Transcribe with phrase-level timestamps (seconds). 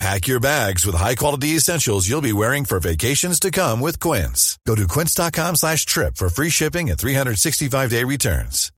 [0.00, 4.58] Pack your bags with high-quality essentials you'll be wearing for vacations to come with Quince.
[4.66, 8.70] Go to quince.com slash trip for free shipping and 365-day returns.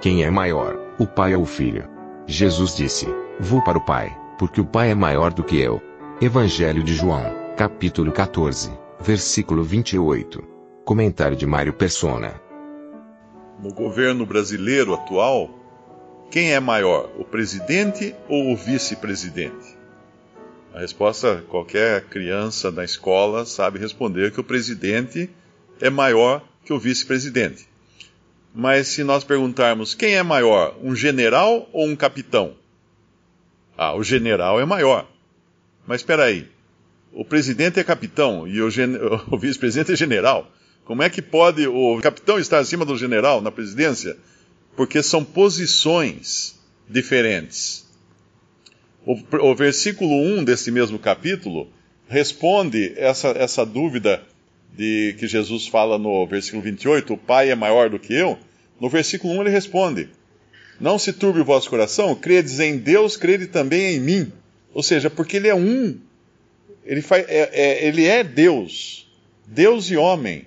[0.00, 1.84] Quem é maior, o pai ou o filho?
[2.26, 3.06] Jesus disse,
[3.40, 5.82] vou para o pai, porque o pai é maior do que eu.
[6.20, 7.24] Evangelho de João,
[7.56, 10.40] capítulo 14, versículo 28.
[10.84, 12.40] Comentário de Mário Persona.
[13.60, 15.57] No governo brasileiro atual,
[16.30, 19.76] quem é maior, o presidente ou o vice-presidente?
[20.74, 25.30] A resposta qualquer criança na escola sabe responder que o presidente
[25.80, 27.66] é maior que o vice-presidente.
[28.54, 32.54] Mas se nós perguntarmos quem é maior, um general ou um capitão?
[33.76, 35.08] Ah, o general é maior.
[35.86, 36.46] Mas espera aí,
[37.12, 38.68] o presidente é capitão e o,
[39.32, 40.50] o vice-presidente é general.
[40.84, 44.16] Como é que pode o capitão estar acima do general na presidência?
[44.78, 46.54] Porque são posições
[46.88, 47.84] diferentes.
[49.04, 51.68] O, o versículo 1 desse mesmo capítulo
[52.06, 54.22] responde essa, essa dúvida
[54.72, 58.38] de que Jesus fala no versículo 28, o Pai é maior do que eu.
[58.80, 60.10] No versículo 1 ele responde:
[60.78, 64.32] Não se turbe o vosso coração, credes em Deus, crede também em mim.
[64.72, 65.98] Ou seja, porque ele é um.
[66.84, 69.10] Ele, faz, é, é, ele é Deus,
[69.44, 70.46] Deus e homem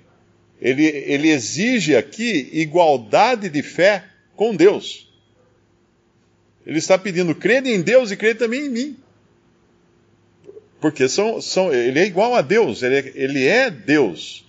[0.61, 4.05] ele, ele exige aqui igualdade de fé
[4.41, 5.07] com Deus.
[6.65, 8.97] Ele está pedindo, crede em Deus e crede também em mim.
[10.79, 14.43] Porque são, são, ele é igual a Deus, ele é, ele é Deus.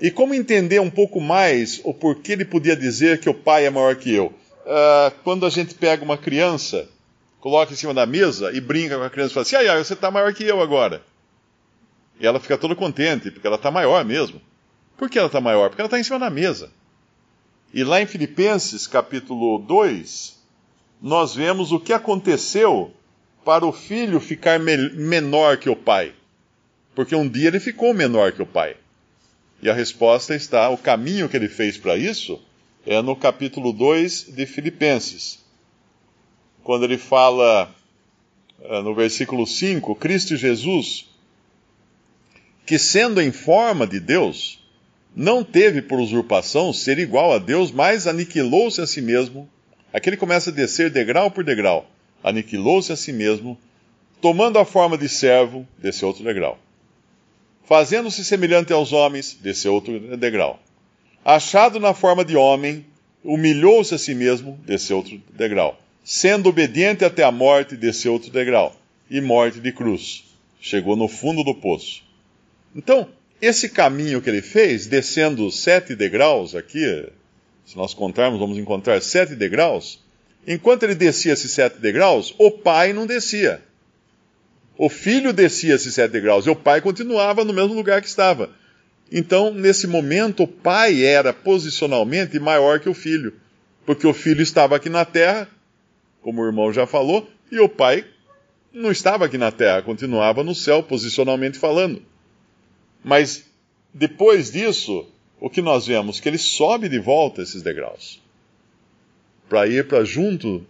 [0.00, 3.70] E como entender um pouco mais o porquê ele podia dizer que o pai é
[3.70, 4.26] maior que eu?
[4.66, 6.88] Uh, quando a gente pega uma criança,
[7.38, 9.84] coloca em cima da mesa e brinca com a criança e fala assim: ai, ai,
[9.84, 11.00] você está maior que eu agora.
[12.18, 14.42] E ela fica toda contente, porque ela está maior mesmo.
[14.96, 15.68] Por que ela está maior?
[15.68, 16.72] Porque ela está em cima da mesa.
[17.72, 20.38] E lá em Filipenses, capítulo 2,
[21.02, 22.92] nós vemos o que aconteceu
[23.44, 26.14] para o filho ficar me menor que o pai.
[26.94, 28.76] Porque um dia ele ficou menor que o pai.
[29.60, 32.40] E a resposta está, o caminho que ele fez para isso
[32.86, 35.44] é no capítulo 2 de Filipenses.
[36.62, 37.74] Quando ele fala
[38.62, 41.06] eh, no versículo 5, Cristo Jesus,
[42.64, 44.58] que sendo em forma de Deus,
[45.14, 49.48] não teve por usurpação ser igual a Deus, mas aniquilou-se a si mesmo.
[49.92, 51.86] Aqui ele começa a descer degrau por degrau.
[52.22, 53.58] Aniquilou-se a si mesmo,
[54.20, 56.58] tomando a forma de servo, desceu outro degrau.
[57.64, 60.60] Fazendo-se semelhante aos homens, desceu outro degrau.
[61.24, 62.86] Achado na forma de homem,
[63.22, 65.78] humilhou-se a si mesmo, desceu outro degrau.
[66.02, 68.74] Sendo obediente até a morte, desceu outro degrau.
[69.10, 70.24] E morte de cruz.
[70.60, 72.02] Chegou no fundo do poço.
[72.74, 73.08] Então,
[73.40, 77.06] esse caminho que ele fez, descendo sete degraus aqui,
[77.64, 80.02] se nós contarmos, vamos encontrar sete degraus.
[80.46, 83.62] Enquanto ele descia esses sete degraus, o pai não descia.
[84.76, 88.50] O filho descia esses sete degraus e o pai continuava no mesmo lugar que estava.
[89.10, 93.34] Então, nesse momento, o pai era posicionalmente maior que o filho,
[93.84, 95.48] porque o filho estava aqui na terra,
[96.20, 98.04] como o irmão já falou, e o pai
[98.72, 102.02] não estava aqui na terra, continuava no céu, posicionalmente falando.
[103.04, 103.44] Mas
[103.92, 105.06] depois disso,
[105.40, 106.20] o que nós vemos?
[106.20, 108.20] Que ele sobe de volta esses degraus
[109.48, 110.64] para ir para junto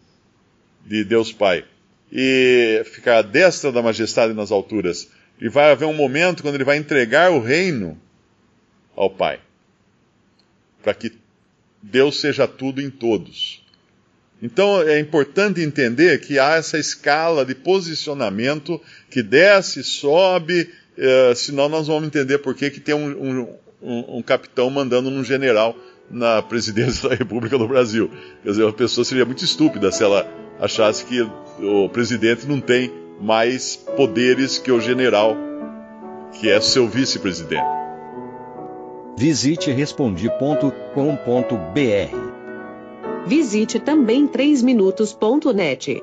[0.86, 1.64] de Deus Pai
[2.10, 5.10] e ficar à destra da majestade nas alturas.
[5.40, 8.00] E vai haver um momento quando ele vai entregar o reino
[8.96, 9.40] ao Pai,
[10.82, 11.12] para que
[11.82, 13.62] Deus seja tudo em todos.
[14.42, 18.80] Então é importante entender que há essa escala de posicionamento
[19.10, 23.48] que desce, sobe é, senão nós vamos entender por que, que tem um, um,
[23.80, 25.76] um, um capitão mandando num general
[26.10, 28.10] na presidência da República do Brasil.
[28.42, 30.26] Quer dizer, a pessoa seria muito estúpida se ela
[30.58, 31.20] achasse que
[31.60, 35.36] o presidente não tem mais poderes que o general,
[36.32, 37.78] que é seu vice-presidente.
[39.16, 42.28] Visite respondi.com.br.
[43.26, 46.02] Visite também 3minutos.net.